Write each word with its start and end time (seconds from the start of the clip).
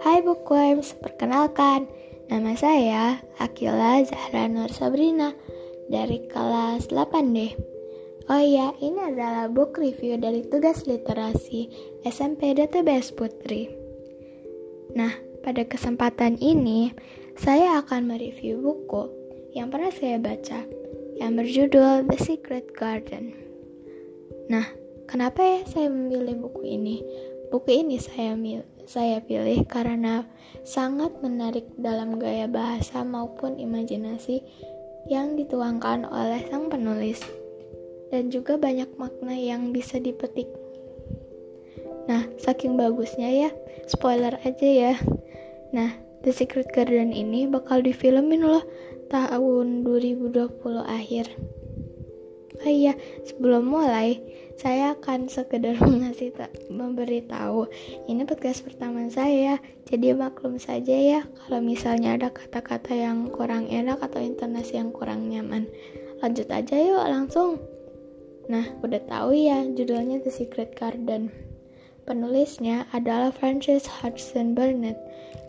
Hai 0.00 0.24
Bookworms, 0.24 0.96
perkenalkan 0.96 1.92
Nama 2.32 2.56
saya 2.56 3.20
Akila 3.36 4.00
Zahra 4.08 4.48
Nur 4.48 4.72
Sabrina 4.72 5.36
Dari 5.92 6.24
kelas 6.32 6.88
8D 6.88 7.52
Oh 8.32 8.40
iya, 8.40 8.72
ini 8.80 9.12
adalah 9.12 9.52
book 9.52 9.76
review 9.76 10.16
dari 10.16 10.40
tugas 10.40 10.88
literasi 10.88 11.68
SMP 12.08 12.56
DTBS 12.56 13.12
Putri. 13.12 13.68
Nah, 14.96 15.12
pada 15.44 15.68
kesempatan 15.68 16.40
ini 16.40 16.88
Saya 17.34 17.82
akan 17.82 18.06
mereview 18.06 18.62
buku 18.62 19.10
yang 19.54 19.66
pernah 19.70 19.90
saya 19.90 20.22
baca 20.22 20.62
yang 21.18 21.34
berjudul 21.34 22.06
The 22.06 22.18
Secret 22.18 22.70
Garden. 22.74 23.34
Nah, 24.46 24.66
kenapa 25.10 25.42
ya 25.42 25.60
saya 25.66 25.90
memilih 25.90 26.38
buku 26.46 26.62
ini? 26.62 27.02
Buku 27.50 27.70
ini 27.70 27.98
saya 27.98 28.38
saya 28.84 29.18
pilih 29.24 29.64
karena 29.66 30.28
sangat 30.62 31.16
menarik 31.24 31.66
dalam 31.80 32.20
gaya 32.20 32.46
bahasa 32.46 33.02
maupun 33.02 33.56
imajinasi 33.56 34.44
yang 35.08 35.34
dituangkan 35.34 36.04
oleh 36.08 36.44
sang 36.48 36.68
penulis 36.68 37.20
dan 38.14 38.30
juga 38.30 38.54
banyak 38.60 38.88
makna 38.94 39.34
yang 39.34 39.74
bisa 39.74 39.98
dipetik. 39.98 40.46
Nah, 42.04 42.28
saking 42.36 42.76
bagusnya 42.76 43.26
ya, 43.26 43.50
spoiler 43.88 44.36
aja 44.44 44.68
ya. 44.68 44.94
Nah, 45.72 46.03
The 46.24 46.32
Secret 46.32 46.72
Garden 46.72 47.12
ini 47.12 47.44
bakal 47.44 47.84
difilmin 47.84 48.48
loh 48.48 48.64
tahun 49.12 49.84
2020 49.84 50.32
akhir. 50.80 51.28
Oh 52.64 52.72
iya, 52.72 52.96
sebelum 53.28 53.68
mulai, 53.68 54.24
saya 54.56 54.96
akan 54.96 55.28
sekedar 55.28 55.76
mengasih 55.84 56.32
memberitahu 56.72 57.68
ini 58.08 58.24
podcast 58.24 58.64
pertama 58.64 59.04
saya, 59.12 59.60
jadi 59.84 60.16
maklum 60.16 60.56
saja 60.56 60.96
ya 60.96 61.20
kalau 61.44 61.60
misalnya 61.60 62.16
ada 62.16 62.32
kata-kata 62.32 62.96
yang 62.96 63.28
kurang 63.28 63.68
enak 63.68 64.00
atau 64.00 64.24
intonasi 64.24 64.80
yang 64.80 64.96
kurang 64.96 65.28
nyaman. 65.28 65.68
Lanjut 66.24 66.48
aja 66.48 66.72
yuk 66.80 67.04
langsung. 67.04 67.60
Nah, 68.48 68.64
udah 68.80 69.04
tahu 69.04 69.36
ya 69.36 69.60
judulnya 69.76 70.24
The 70.24 70.32
Secret 70.32 70.72
Garden. 70.72 71.28
Penulisnya 72.08 72.84
adalah 72.92 73.32
Francis 73.32 73.88
Hudson 73.88 74.52
Burnett. 74.52 74.96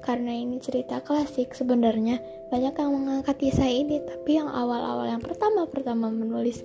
Karena 0.06 0.38
ini 0.38 0.62
cerita 0.62 1.02
klasik, 1.02 1.58
sebenarnya 1.58 2.22
banyak 2.54 2.78
yang 2.78 2.94
mengangkat 2.94 3.42
kisah 3.42 3.66
ini, 3.66 3.98
tapi 4.06 4.38
yang 4.38 4.46
awal-awal 4.46 5.10
yang 5.10 5.24
pertama-pertama 5.26 6.14
menulis 6.14 6.62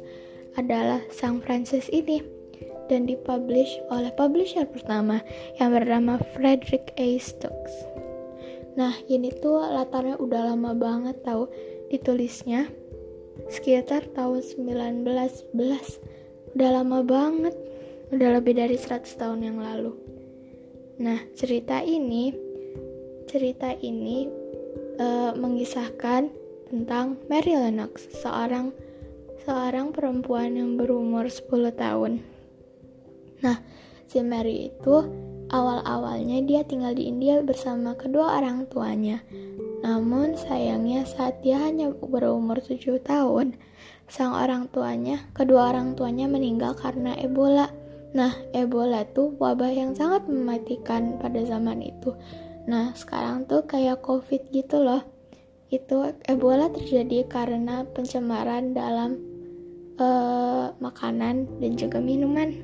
adalah 0.61 1.01
Sang 1.09 1.41
Francis 1.41 1.89
ini 1.89 2.21
dan 2.93 3.09
dipublish 3.09 3.81
oleh 3.89 4.13
publisher 4.13 4.69
pertama 4.69 5.25
yang 5.57 5.73
bernama 5.73 6.21
Frederick 6.37 6.93
A. 7.01 7.17
Stokes. 7.17 7.73
Nah, 8.77 8.93
ini 9.09 9.33
tuh 9.41 9.57
latarnya 9.57 10.21
udah 10.21 10.53
lama 10.53 10.77
banget 10.77 11.25
tahu 11.25 11.49
ditulisnya 11.89 12.69
sekitar 13.49 14.05
tahun 14.13 14.45
1911. 14.45 15.57
Udah 16.53 16.71
lama 16.77 17.01
banget 17.01 17.57
udah 18.11 18.43
lebih 18.43 18.59
dari 18.59 18.75
100 18.77 19.07
tahun 19.17 19.41
yang 19.49 19.59
lalu. 19.63 19.95
Nah, 21.01 21.25
cerita 21.39 21.81
ini 21.81 22.50
cerita 23.31 23.71
ini 23.79 24.27
uh, 24.99 25.31
mengisahkan 25.39 26.35
tentang 26.67 27.15
Mary 27.31 27.55
Lennox, 27.55 28.11
seorang 28.11 28.75
seorang 29.47 29.95
perempuan 29.95 30.59
yang 30.59 30.75
berumur 30.75 31.31
10 31.31 31.47
tahun. 31.79 32.27
Nah, 33.47 33.63
si 34.11 34.19
Mary 34.27 34.75
itu 34.75 35.07
awal-awalnya 35.47 36.43
dia 36.43 36.67
tinggal 36.67 36.99
di 36.99 37.07
India 37.07 37.39
bersama 37.39 37.95
kedua 37.95 38.43
orang 38.43 38.67
tuanya. 38.67 39.23
Namun 39.87 40.35
sayangnya 40.35 41.07
saat 41.07 41.39
dia 41.47 41.63
hanya 41.63 41.95
berumur 41.95 42.59
7 42.59 42.99
tahun, 42.99 43.55
sang 44.11 44.35
orang 44.35 44.67
tuanya, 44.75 45.23
kedua 45.39 45.71
orang 45.71 45.95
tuanya 45.95 46.27
meninggal 46.27 46.75
karena 46.75 47.15
Ebola. 47.15 47.71
Nah, 48.11 48.35
Ebola 48.51 49.07
tuh 49.07 49.39
wabah 49.39 49.71
yang 49.71 49.95
sangat 49.95 50.27
mematikan 50.27 51.15
pada 51.23 51.47
zaman 51.47 51.79
itu. 51.79 52.11
Nah, 52.71 52.95
sekarang 52.95 53.51
tuh 53.51 53.67
kayak 53.67 53.99
COVID 54.07 54.55
gitu 54.55 54.79
loh. 54.79 55.03
Itu 55.75 56.15
Ebola 56.23 56.71
terjadi 56.71 57.27
karena 57.27 57.83
pencemaran 57.83 58.71
dalam 58.71 59.19
uh, 59.99 60.71
makanan 60.79 61.59
dan 61.59 61.73
juga 61.75 61.99
minuman. 61.99 62.55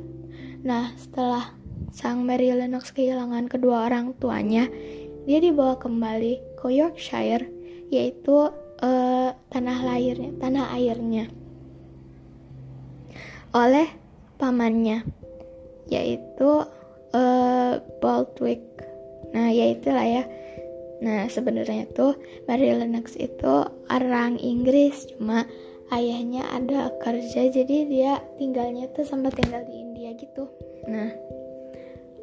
Nah, 0.63 0.95
setelah 0.95 1.51
sang 1.91 2.23
Mary 2.23 2.55
Lennox 2.55 2.95
kehilangan 2.95 3.51
kedua 3.51 3.91
orang 3.91 4.15
tuanya, 4.23 4.71
dia 5.27 5.43
dibawa 5.43 5.75
kembali 5.75 6.39
ke 6.55 6.71
Yorkshire, 6.71 7.51
yaitu 7.91 8.51
uh, 8.79 9.31
tanah 9.51 9.79
lahirnya, 9.83 10.31
tanah 10.39 10.71
airnya, 10.79 11.27
oleh 13.51 13.91
pamannya 14.39 15.03
yaitu 15.87 16.67
uh, 17.15 17.75
Baldwick. 18.03 18.86
Nah, 19.35 19.49
ya 19.51 19.73
itulah 19.73 20.05
ya. 20.05 20.25
Nah, 21.03 21.29
sebenarnya 21.29 21.89
tuh 21.93 22.17
Mary 22.49 22.73
Lennox 22.73 23.19
itu 23.21 23.67
orang 23.93 24.41
Inggris, 24.41 25.13
cuma 25.13 25.45
ayahnya 25.93 26.43
ada 26.51 26.91
kerja 26.99 27.47
jadi 27.53 27.77
dia 27.87 28.13
tinggalnya 28.41 28.91
tuh 28.97 29.05
sempat 29.05 29.37
tinggal 29.37 29.63
di 29.69 29.75
India 29.77 30.17
gitu. 30.17 30.49
Nah, 30.89 31.13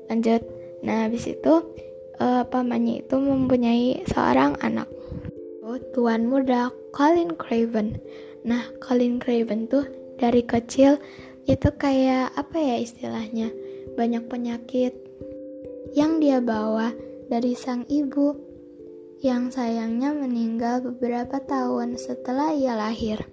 lanjut. 0.10 0.42
Nah, 0.84 1.08
habis 1.08 1.30
itu 1.30 1.54
uh, 2.20 2.44
pamannya 2.50 3.06
itu 3.06 3.16
mempunyai 3.16 4.04
seorang 4.10 4.58
anak. 4.60 4.90
Oh, 5.64 5.80
tuan 5.96 6.28
muda 6.28 6.74
Colin 6.92 7.40
Craven. 7.40 7.96
Nah, 8.44 8.68
Colin 8.84 9.22
Craven 9.22 9.72
tuh 9.72 9.88
dari 10.20 10.44
kecil 10.44 11.00
itu 11.44 11.70
kayak 11.76 12.32
apa 12.40 12.56
ya 12.56 12.76
istilahnya 12.80 13.52
banyak 14.00 14.28
penyakit 14.32 14.96
yang 15.94 16.18
dia 16.18 16.42
bawa 16.42 16.94
dari 17.30 17.54
sang 17.54 17.86
ibu 17.90 18.36
yang 19.24 19.48
sayangnya 19.54 20.12
meninggal 20.12 20.84
beberapa 20.84 21.40
tahun 21.40 21.96
setelah 21.96 22.52
ia 22.52 22.76
lahir 22.76 23.24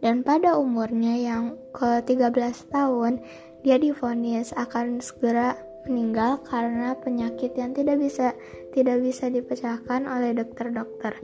dan 0.00 0.24
pada 0.24 0.56
umurnya 0.56 1.16
yang 1.16 1.44
ke-13 1.76 2.72
tahun 2.72 3.20
dia 3.60 3.76
difonis 3.76 4.56
akan 4.56 5.04
segera 5.04 5.56
meninggal 5.84 6.40
karena 6.44 6.96
penyakit 6.96 7.52
yang 7.56 7.72
tidak 7.72 8.00
bisa 8.00 8.32
tidak 8.72 9.00
bisa 9.00 9.28
dipecahkan 9.32 10.04
oleh 10.08 10.36
dokter-dokter. 10.36 11.16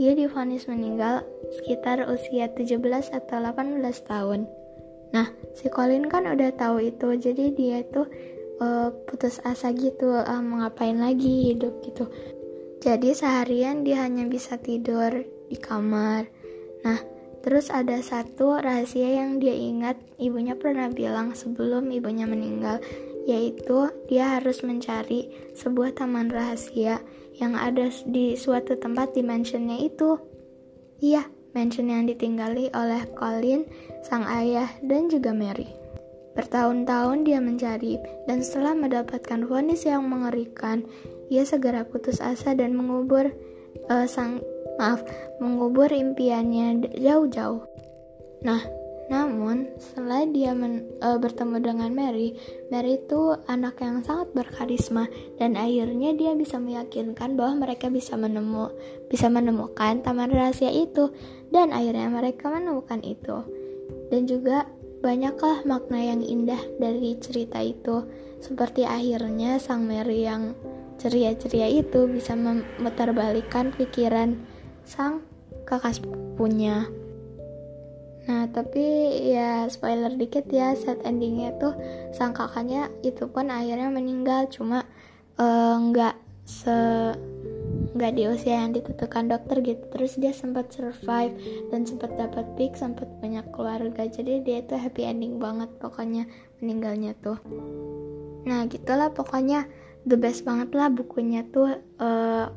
Ia 0.00 0.16
difonis 0.16 0.64
meninggal 0.64 1.28
sekitar 1.60 2.08
usia 2.08 2.48
17 2.48 2.80
atau 3.12 3.36
18 3.40 3.84
tahun. 4.08 4.48
Nah, 5.12 5.28
si 5.52 5.68
Colin 5.68 6.08
kan 6.08 6.24
udah 6.24 6.56
tahu 6.56 6.80
itu, 6.88 7.18
jadi 7.20 7.52
dia 7.52 7.78
tuh 7.84 8.08
uh, 8.60 8.92
putus 9.08 9.40
asa 9.42 9.72
gitu, 9.72 10.12
uh, 10.12 10.40
mau 10.44 10.62
ngapain 10.62 11.00
lagi 11.00 11.50
hidup 11.50 11.80
gitu. 11.82 12.06
Jadi 12.80 13.12
seharian 13.12 13.84
dia 13.84 14.04
hanya 14.04 14.24
bisa 14.24 14.56
tidur 14.56 15.24
di 15.52 15.56
kamar. 15.60 16.24
Nah, 16.80 17.00
terus 17.44 17.68
ada 17.68 18.00
satu 18.00 18.56
rahasia 18.56 19.20
yang 19.20 19.36
dia 19.36 19.52
ingat 19.52 20.00
ibunya 20.16 20.56
pernah 20.56 20.88
bilang 20.88 21.36
sebelum 21.36 21.92
ibunya 21.92 22.24
meninggal, 22.24 22.80
yaitu 23.28 23.92
dia 24.08 24.40
harus 24.40 24.64
mencari 24.64 25.28
sebuah 25.52 25.92
taman 25.92 26.32
rahasia 26.32 27.04
yang 27.36 27.52
ada 27.56 27.92
di 28.08 28.32
suatu 28.36 28.76
tempat 28.80 29.12
di 29.12 29.24
mansionnya 29.24 29.76
itu. 29.80 30.16
Iya, 31.00 31.28
mansion 31.56 31.88
yang 31.88 32.08
ditinggali 32.08 32.72
oleh 32.72 33.04
Colin, 33.16 33.64
sang 34.04 34.24
ayah, 34.24 34.68
dan 34.84 35.08
juga 35.08 35.32
Mary. 35.32 35.79
Bertahun-tahun 36.34 37.26
dia 37.26 37.42
mencari, 37.42 37.98
dan 38.30 38.40
setelah 38.40 38.78
mendapatkan 38.78 39.44
vonis 39.50 39.82
yang 39.82 40.06
mengerikan, 40.06 40.86
ia 41.26 41.42
segera 41.42 41.82
putus 41.82 42.22
asa 42.22 42.54
dan 42.54 42.78
mengubur 42.78 43.34
uh, 43.90 44.06
sang 44.06 44.38
maaf, 44.78 45.02
mengubur 45.42 45.90
impiannya 45.90 46.86
jauh-jauh. 46.96 47.66
Nah, 48.46 48.62
namun, 49.10 49.66
setelah 49.74 50.22
dia 50.22 50.54
men, 50.54 50.86
uh, 51.02 51.18
bertemu 51.18 51.58
dengan 51.58 51.90
Mary, 51.90 52.38
Mary 52.70 53.02
itu 53.02 53.34
anak 53.50 53.82
yang 53.82 54.06
sangat 54.06 54.30
berkarisma 54.30 55.10
dan 55.34 55.58
akhirnya 55.58 56.14
dia 56.14 56.32
bisa 56.38 56.62
meyakinkan 56.62 57.34
bahwa 57.34 57.66
mereka 57.66 57.90
bisa 57.90 58.14
menemu 58.14 58.70
bisa 59.10 59.26
menemukan 59.26 59.98
taman 60.06 60.30
rahasia 60.30 60.70
itu 60.70 61.10
dan 61.50 61.74
akhirnya 61.74 62.06
mereka 62.06 62.54
menemukan 62.54 63.02
itu. 63.02 63.42
Dan 64.14 64.30
juga 64.30 64.70
banyaklah 65.00 65.64
makna 65.64 66.00
yang 66.00 66.20
indah 66.20 66.60
dari 66.76 67.16
cerita 67.18 67.60
itu. 67.60 68.06
Seperti 68.40 68.88
akhirnya 68.88 69.60
sang 69.60 69.84
Mary 69.84 70.24
yang 70.24 70.56
ceria-ceria 71.00 71.68
itu 71.68 72.08
bisa 72.08 72.36
memutarbalikkan 72.36 73.72
pikiran 73.72 74.36
sang 74.84 75.24
kakak 75.64 75.96
sepupunya 75.96 76.88
Nah 78.28 78.46
tapi 78.52 78.84
ya 79.32 79.64
spoiler 79.66 80.12
dikit 80.12 80.44
ya 80.52 80.76
set 80.76 81.00
endingnya 81.08 81.56
tuh 81.56 81.72
sang 82.12 82.36
kakaknya 82.36 82.92
itu 83.00 83.24
pun 83.26 83.48
akhirnya 83.48 83.88
meninggal 83.88 84.46
cuma 84.52 84.84
eh, 85.40 85.74
nggak 85.80 86.14
uh, 86.14 86.24
se 86.44 86.76
nggak 87.90 88.12
di 88.14 88.22
usia 88.30 88.62
yang 88.62 88.70
ditentukan 88.70 89.30
dokter 89.30 89.56
gitu. 89.62 89.82
Terus 89.90 90.12
dia 90.18 90.30
sempat 90.30 90.70
survive 90.70 91.34
dan 91.74 91.82
sempat 91.82 92.14
dapat 92.14 92.46
pick 92.54 92.78
sempat 92.78 93.10
banyak 93.18 93.46
keluarga. 93.50 94.06
Jadi 94.06 94.46
dia 94.46 94.62
tuh 94.62 94.78
happy 94.78 95.06
ending 95.06 95.42
banget 95.42 95.70
pokoknya 95.82 96.26
meninggalnya 96.62 97.18
tuh. 97.18 97.38
Nah 98.46 98.66
gitulah 98.70 99.10
pokoknya. 99.10 99.66
The 100.00 100.16
best 100.16 100.48
banget 100.48 100.72
lah 100.72 100.88
bukunya 100.88 101.44
tuh 101.52 101.76
uh, 102.00 102.48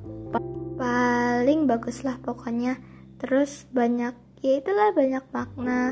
paling 0.79 1.67
bagus 1.67 2.07
lah 2.07 2.15
pokoknya. 2.23 2.79
Terus 3.19 3.67
banyak 3.67 4.15
ya 4.39 4.63
itulah 4.63 4.95
banyak 4.95 5.27
makna 5.35 5.91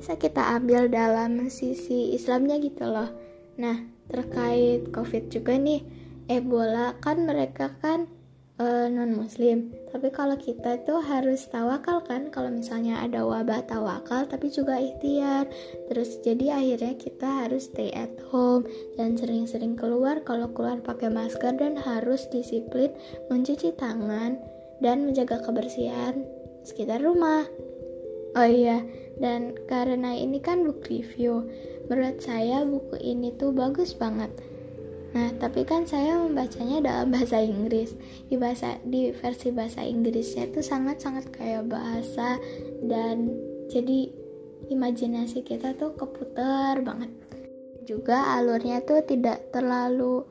bisa 0.00 0.16
kita 0.16 0.56
ambil 0.56 0.88
dalam 0.88 1.52
sisi 1.52 2.16
Islamnya 2.16 2.56
gitu 2.56 2.88
loh. 2.88 3.12
Nah 3.60 3.84
terkait 4.08 4.88
covid 4.96 5.28
juga 5.28 5.60
nih 5.60 5.84
Ebola 6.26 6.96
kan 7.04 7.28
mereka 7.28 7.76
kan 7.84 8.08
uh, 8.62 8.86
eh, 8.86 8.86
non 8.86 9.18
muslim 9.18 9.74
tapi 9.90 10.08
kalau 10.14 10.38
kita 10.38 10.78
tuh 10.86 11.02
harus 11.02 11.50
tawakal 11.50 11.98
kan 12.06 12.30
kalau 12.30 12.54
misalnya 12.54 13.02
ada 13.02 13.26
wabah 13.26 13.66
tawakal 13.66 14.22
tapi 14.30 14.48
juga 14.48 14.78
ikhtiar 14.78 15.50
terus 15.90 16.22
jadi 16.22 16.62
akhirnya 16.62 16.94
kita 16.94 17.28
harus 17.44 17.66
stay 17.66 17.90
at 17.90 18.14
home 18.30 18.62
dan 18.94 19.18
sering-sering 19.18 19.74
keluar 19.74 20.22
kalau 20.22 20.46
keluar 20.54 20.78
pakai 20.78 21.10
masker 21.10 21.58
dan 21.58 21.74
harus 21.74 22.30
disiplin 22.30 22.94
mencuci 23.26 23.74
tangan 23.74 24.38
dan 24.78 25.06
menjaga 25.06 25.42
kebersihan 25.42 26.22
sekitar 26.62 27.02
rumah. 27.02 27.46
Oh 28.32 28.48
iya, 28.48 28.80
dan 29.20 29.52
karena 29.68 30.16
ini 30.16 30.40
kan 30.40 30.64
book 30.64 30.88
review, 30.88 31.44
menurut 31.92 32.18
saya 32.24 32.64
buku 32.64 32.96
ini 32.98 33.36
tuh 33.36 33.52
bagus 33.52 33.92
banget. 33.92 34.32
Nah, 35.12 35.28
tapi 35.36 35.68
kan 35.68 35.84
saya 35.84 36.16
membacanya 36.16 36.80
dalam 36.80 37.12
bahasa 37.12 37.40
Inggris. 37.40 37.92
Di 38.32 38.40
bahasa 38.40 38.80
di 38.84 39.12
versi 39.12 39.52
bahasa 39.52 39.84
Inggrisnya 39.84 40.48
tuh 40.50 40.64
sangat-sangat 40.64 41.28
kayak 41.32 41.68
bahasa 41.68 42.40
dan 42.84 43.28
jadi 43.68 44.08
imajinasi 44.72 45.44
kita 45.44 45.76
tuh 45.76 45.92
keputar 45.96 46.80
banget. 46.80 47.12
Juga 47.84 48.40
alurnya 48.40 48.80
tuh 48.86 49.04
tidak 49.04 49.52
terlalu 49.52 50.24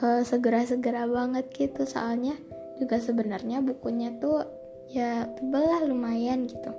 uh, 0.00 0.22
segera-segera 0.22 1.08
banget 1.08 1.48
gitu 1.56 1.88
soalnya 1.88 2.36
juga 2.76 3.00
sebenarnya 3.00 3.64
bukunya 3.64 4.12
tuh 4.20 4.44
ya 4.92 5.24
tebel 5.40 5.64
lah 5.64 5.82
lumayan 5.88 6.44
gitu 6.44 6.70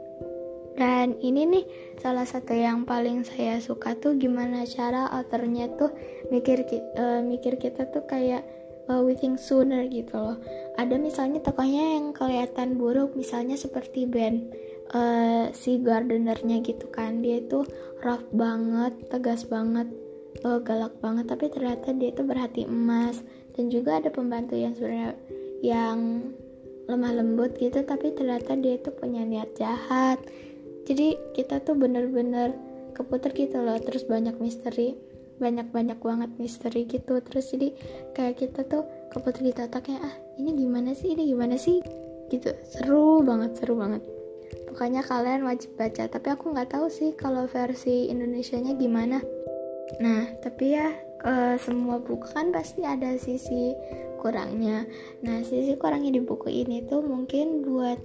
dan 0.77 1.17
ini 1.25 1.49
nih 1.49 1.65
salah 1.97 2.23
satu 2.23 2.53
yang 2.53 2.85
paling 2.85 3.25
saya 3.25 3.57
suka 3.57 3.97
tuh 3.97 4.13
gimana 4.13 4.61
cara 4.69 5.09
authornya 5.09 5.73
tuh 5.73 5.89
mikir 6.29 6.61
uh, 6.95 7.25
mikir 7.25 7.57
kita 7.57 7.89
tuh 7.89 8.05
kayak 8.05 8.45
uh, 8.85 9.01
we 9.01 9.17
think 9.17 9.41
sooner 9.41 9.89
gitu 9.89 10.13
loh. 10.13 10.37
Ada 10.77 11.01
misalnya 11.01 11.41
tokohnya 11.41 11.97
yang 11.97 12.13
kelihatan 12.13 12.77
buruk 12.77 13.17
misalnya 13.17 13.57
seperti 13.57 14.05
Ben 14.05 14.53
uh, 14.93 15.49
si 15.51 15.81
gardenernya 15.81 16.61
gitu 16.61 16.87
kan. 16.93 17.25
Dia 17.25 17.41
itu 17.41 17.65
rough 18.05 18.29
banget 18.29 18.93
tegas 19.09 19.49
banget 19.49 19.89
uh, 20.45 20.61
galak 20.61 20.93
banget 21.01 21.25
tapi 21.25 21.49
ternyata 21.49 21.89
dia 21.97 22.13
itu 22.13 22.21
berhati 22.21 22.69
emas. 22.69 23.25
Dan 23.57 23.73
juga 23.73 23.97
ada 23.97 24.13
pembantu 24.13 24.53
yang 24.53 24.77
sebenarnya 24.77 25.17
yang 25.65 26.21
lemah 26.87 27.19
lembut 27.19 27.57
gitu 27.59 27.83
tapi 27.83 28.15
ternyata 28.15 28.55
dia 28.55 28.79
itu 28.79 28.93
punya 28.95 29.25
niat 29.27 29.51
jahat 29.59 30.21
jadi 30.87 31.19
kita 31.35 31.59
tuh 31.67 31.75
bener-bener 31.75 32.55
keputar 32.95 33.35
gitu 33.35 33.59
loh. 33.59 33.75
Terus 33.83 34.07
banyak 34.07 34.39
misteri 34.39 34.95
banyak-banyak 35.37 36.01
banget 36.01 36.31
misteri 36.41 36.89
gitu. 36.89 37.21
Terus 37.21 37.53
jadi 37.53 37.69
kayak 38.17 38.41
kita 38.41 38.65
tuh 38.65 38.87
keputar 39.13 39.45
di 39.45 39.53
otaknya 39.53 40.01
ah 40.01 40.15
ini 40.41 40.55
gimana 40.57 40.97
sih? 40.97 41.13
Ini 41.13 41.23
gimana 41.29 41.55
sih? 41.59 41.83
Gitu. 42.31 42.49
Seru 42.65 43.21
banget 43.21 43.59
seru 43.61 43.77
banget. 43.77 44.01
Pokoknya 44.71 45.05
kalian 45.05 45.45
wajib 45.45 45.77
baca. 45.77 46.09
Tapi 46.09 46.27
aku 46.33 46.55
nggak 46.55 46.73
tahu 46.73 46.89
sih 46.89 47.13
kalau 47.13 47.45
versi 47.45 48.09
Indonesia 48.09 48.57
nya 48.57 48.73
gimana. 48.73 49.21
Nah 50.01 50.23
tapi 50.41 50.73
ya 50.73 50.89
ke 51.17 51.57
semua 51.61 51.97
buku 52.01 52.29
kan 52.33 52.49
pasti 52.49 52.81
ada 52.81 53.13
sisi 53.21 53.77
kurangnya. 54.17 54.89
Nah 55.21 55.45
sisi 55.45 55.77
kurangnya 55.77 56.17
di 56.17 56.21
buku 56.21 56.49
ini 56.49 56.85
tuh 56.89 57.05
mungkin 57.05 57.61
buat 57.61 57.99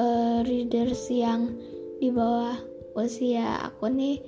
uh, 0.00 0.40
readers 0.48 1.08
yang 1.12 1.52
di 1.98 2.08
bawah 2.14 2.58
usia 2.98 3.62
aku 3.62 3.90
nih 3.90 4.18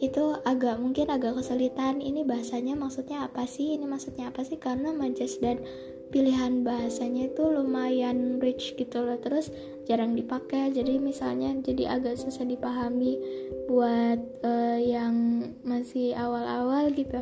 itu 0.00 0.32
agak 0.48 0.80
mungkin 0.80 1.12
agak 1.12 1.36
kesulitan. 1.36 2.00
Ini 2.00 2.24
bahasanya 2.24 2.72
maksudnya 2.72 3.28
apa 3.28 3.44
sih? 3.44 3.76
Ini 3.76 3.84
maksudnya 3.84 4.32
apa 4.32 4.40
sih? 4.40 4.56
Karena 4.56 4.96
majas 4.96 5.36
dan 5.44 5.60
pilihan 6.08 6.64
bahasanya 6.64 7.30
itu 7.30 7.44
lumayan 7.44 8.40
rich 8.40 8.74
gitu 8.80 9.04
loh. 9.04 9.20
Terus 9.20 9.52
jarang 9.84 10.16
dipakai 10.16 10.72
jadi 10.72 10.96
misalnya 10.96 11.52
jadi 11.60 12.00
agak 12.00 12.16
susah 12.16 12.48
dipahami 12.48 13.20
buat 13.68 14.20
uh, 14.40 14.80
yang 14.80 15.44
masih 15.68 16.16
awal-awal 16.16 16.88
gitu. 16.96 17.20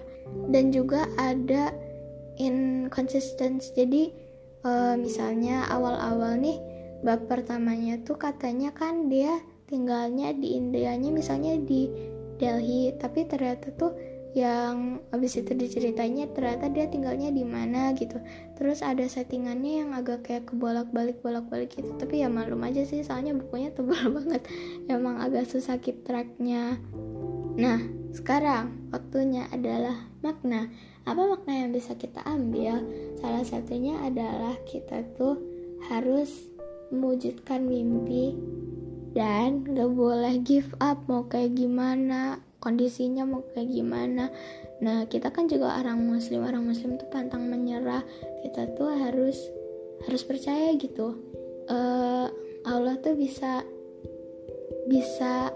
Dan 0.54 0.70
juga 0.70 1.10
ada 1.18 1.74
inconsistence 2.38 3.74
jadi 3.74 4.14
uh, 4.62 4.94
misalnya 4.94 5.66
awal-awal 5.66 6.38
nih 6.38 6.62
bab 7.02 7.26
pertamanya 7.26 7.98
tuh 8.06 8.14
katanya 8.18 8.70
kan 8.70 9.10
dia 9.10 9.38
tinggalnya 9.68 10.32
di 10.32 10.56
Indianya 10.56 11.12
misalnya 11.12 11.54
di 11.60 11.86
Delhi. 12.40 12.90
Tapi 12.96 13.28
ternyata 13.28 13.70
tuh 13.76 13.92
yang 14.36 15.00
abis 15.08 15.40
itu 15.40 15.56
diceritanya 15.56 16.28
ternyata 16.36 16.68
dia 16.68 16.88
tinggalnya 16.88 17.32
di 17.32 17.44
mana 17.44 17.92
gitu. 17.96 18.20
Terus 18.56 18.84
ada 18.84 19.04
settingannya 19.04 19.84
yang 19.84 19.90
agak 19.96 20.28
kayak 20.28 20.48
kebolak 20.52 20.88
balik 20.92 21.20
bolak 21.20 21.48
balik 21.48 21.76
gitu. 21.76 21.92
Tapi 21.96 22.24
ya 22.24 22.28
malum 22.28 22.60
aja 22.64 22.84
sih 22.84 23.04
soalnya 23.04 23.36
bukunya 23.36 23.72
tebal 23.72 24.08
banget. 24.16 24.44
Emang 24.88 25.20
agak 25.20 25.48
susah 25.48 25.76
keep 25.80 26.04
tracknya. 26.04 26.76
Nah 27.56 27.80
sekarang 28.12 28.90
waktunya 28.92 29.48
adalah 29.52 30.08
makna. 30.24 30.68
Apa 31.08 31.24
makna 31.24 31.64
yang 31.64 31.70
bisa 31.72 31.96
kita 31.96 32.20
ambil? 32.28 32.84
Salah 33.20 33.44
satunya 33.44 33.96
adalah 34.04 34.60
kita 34.68 35.08
tuh 35.16 35.40
harus 35.88 36.52
mewujudkan 36.92 37.64
mimpi 37.64 38.36
dan 39.16 39.64
gak 39.64 39.90
boleh 39.92 40.40
give 40.44 40.72
up 40.82 41.00
mau 41.08 41.24
kayak 41.28 41.56
gimana 41.56 42.42
kondisinya 42.58 43.22
mau 43.22 43.42
kayak 43.54 43.70
gimana. 43.70 44.30
Nah 44.82 45.06
kita 45.06 45.30
kan 45.30 45.46
juga 45.46 45.78
orang 45.78 46.02
muslim 46.02 46.44
orang 46.46 46.66
muslim 46.66 46.98
tuh 46.98 47.08
pantang 47.10 47.46
menyerah. 47.46 48.02
Kita 48.42 48.74
tuh 48.74 48.90
harus 48.90 49.38
harus 50.06 50.22
percaya 50.26 50.74
gitu. 50.74 51.18
Uh, 51.70 52.26
Allah 52.66 52.98
tuh 52.98 53.14
bisa 53.14 53.62
bisa 54.90 55.54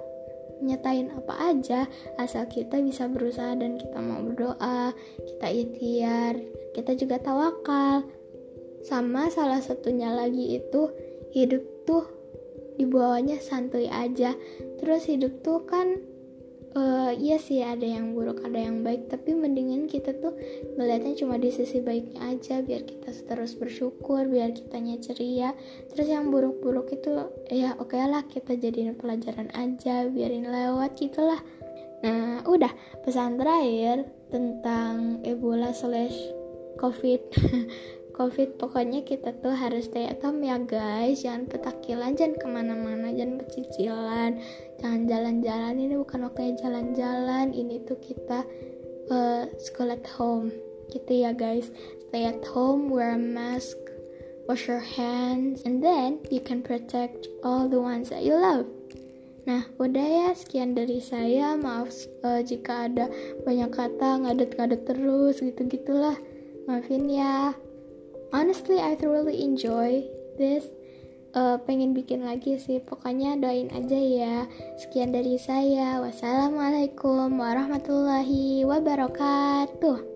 nyatain 0.62 1.11
apa 1.11 1.35
aja 1.50 1.90
asal 2.23 2.47
kita 2.47 2.78
bisa 2.78 3.11
berusaha 3.11 3.59
dan 3.59 3.82
kita 3.82 3.99
mau 3.99 4.23
berdoa 4.23 4.94
kita 5.18 5.47
ikhtiar 5.50 6.38
kita 6.73 6.94
juga 6.94 7.18
tawakal. 7.18 8.06
Sama 8.82 9.30
salah 9.30 9.62
satunya 9.62 10.11
lagi 10.11 10.59
itu 10.59 10.90
hidup 11.30 11.62
tuh 11.87 12.21
dibawanya 12.76 13.38
santuy 13.42 13.88
aja. 13.88 14.36
Terus 14.80 15.08
hidup 15.08 15.44
tuh 15.44 15.62
kan 15.68 16.00
uh, 16.76 17.12
iya 17.12 17.36
sih 17.36 17.60
ada 17.60 17.84
yang 17.84 18.16
buruk 18.16 18.42
ada 18.44 18.56
yang 18.56 18.80
baik. 18.84 19.08
Tapi 19.08 19.36
mendingan 19.36 19.88
kita 19.88 20.16
tuh 20.18 20.36
ngeliatnya 20.76 21.16
cuma 21.16 21.36
di 21.36 21.52
sisi 21.52 21.80
baiknya 21.84 22.32
aja 22.32 22.60
biar 22.64 22.82
kita 22.84 23.12
terus 23.28 23.56
bersyukur 23.56 24.24
biar 24.28 24.52
kitanya 24.56 24.98
ceria. 25.00 25.52
Terus 25.92 26.08
yang 26.08 26.32
buruk-buruk 26.32 26.92
itu 26.92 27.28
ya 27.52 27.76
oke 27.76 27.92
okay 27.92 28.04
lah 28.08 28.24
kita 28.26 28.56
jadiin 28.56 28.96
pelajaran 28.96 29.52
aja 29.52 30.08
biarin 30.08 30.48
lewat 30.48 30.96
gitulah. 30.96 31.40
Nah 32.02 32.42
udah 32.48 32.72
pesan 33.06 33.38
terakhir 33.38 34.10
tentang 34.32 35.22
Ebola 35.22 35.70
slash 35.70 36.16
COVID 36.80 37.20
covid. 38.12 38.61
Pokoknya 38.61 39.02
kita 39.02 39.33
tuh 39.40 39.52
harus 39.57 39.88
stay 39.88 40.09
at 40.09 40.23
home 40.23 40.45
ya 40.45 40.61
guys. 40.61 41.25
Jangan 41.25 41.49
petakilan 41.49 42.14
jangan 42.14 42.37
ke 42.38 42.47
mana-mana 42.47 43.09
jangan 43.12 43.42
pecicilan. 43.42 44.31
Jangan 44.81 45.02
jalan-jalan 45.09 45.75
ini 45.76 45.95
bukan 45.99 46.28
waktunya 46.28 46.54
jalan-jalan. 46.61 47.57
Ini 47.57 47.85
tuh 47.88 47.99
kita 47.99 48.45
uh, 49.11 49.45
school 49.59 49.90
at 49.90 50.04
home. 50.16 50.52
Gitu 50.92 51.25
ya 51.25 51.33
guys. 51.33 51.73
Stay 52.09 52.28
at 52.28 52.45
home 52.45 52.92
wear 52.92 53.16
a 53.16 53.21
mask 53.21 53.81
wash 54.47 54.66
your 54.66 54.83
hands 54.83 55.62
and 55.62 55.83
then 55.83 56.19
you 56.31 56.42
can 56.42 56.62
protect 56.62 57.31
all 57.47 57.69
the 57.69 57.81
ones 57.81 58.11
that 58.11 58.26
you 58.26 58.35
love. 58.35 58.66
Nah, 59.42 59.66
udah 59.83 60.07
ya 60.07 60.28
sekian 60.38 60.78
dari 60.78 61.02
saya. 61.02 61.59
Maaf 61.59 61.90
uh, 62.23 62.42
jika 62.47 62.87
ada 62.87 63.11
banyak 63.42 63.75
kata 63.75 64.23
ngadet-ngadet 64.23 64.87
terus 64.87 65.42
gitu-gitulah. 65.42 66.14
Maafin 66.71 67.11
ya 67.11 67.50
honestly 68.32 68.80
I 68.80 68.96
thoroughly 68.98 69.44
enjoy 69.44 70.08
this 70.40 70.66
uh, 71.36 71.56
pengen 71.64 71.96
bikin 71.96 72.24
lagi 72.24 72.60
sih. 72.60 72.80
Pokoknya 72.80 73.36
doain 73.40 73.72
aja 73.72 73.98
ya. 73.98 74.36
Sekian 74.80 75.12
dari 75.12 75.36
saya. 75.40 76.00
Wassalamualaikum 76.00 77.32
warahmatullahi 77.36 78.64
wabarakatuh. 78.68 80.12